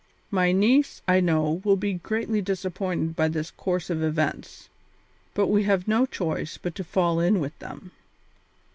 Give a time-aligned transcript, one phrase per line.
[0.31, 4.67] My niece, I know, will be greatly disappointed by this course of events,
[5.35, 7.91] but we have no choice but to fall in with them."